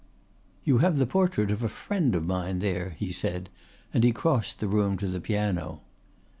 "You 0.63 0.79
have 0.79 0.97
the 0.97 1.05
portrait 1.05 1.51
of 1.51 1.61
a 1.61 1.69
friend 1.69 2.15
of 2.15 2.25
mine 2.25 2.57
there," 2.57 2.95
he 2.97 3.11
said, 3.11 3.49
and 3.93 4.03
he 4.03 4.11
crossed 4.11 4.59
the 4.59 4.67
room 4.67 4.97
to 4.97 5.07
the 5.07 5.21
piano. 5.21 5.81